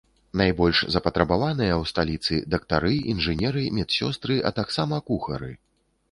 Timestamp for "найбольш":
0.39-0.77